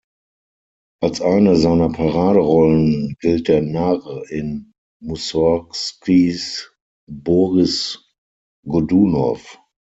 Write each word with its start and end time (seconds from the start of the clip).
Als 1.03 1.21
eine 1.21 1.55
seiner 1.57 1.91
Paraderollen 1.91 3.13
gilt 3.19 3.47
der 3.47 3.61
Narr 3.61 4.27
in 4.31 4.71
Mussorgskis 4.99 6.73
"Boris 7.07 8.03
Godunow". 8.67 9.39